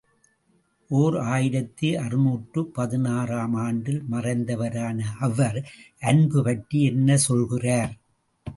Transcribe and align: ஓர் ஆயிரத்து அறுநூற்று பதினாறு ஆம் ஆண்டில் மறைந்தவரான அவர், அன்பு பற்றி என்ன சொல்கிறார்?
ஓர் 0.89 1.17
ஆயிரத்து 1.17 1.89
அறுநூற்று 1.99 2.61
பதினாறு 2.67 3.35
ஆம் 3.35 3.57
ஆண்டில் 3.65 4.01
மறைந்தவரான 4.11 4.99
அவர், 5.19 5.59
அன்பு 5.99 6.41
பற்றி 6.43 6.81
என்ன 6.83 7.17
சொல்கிறார்? 7.17 7.93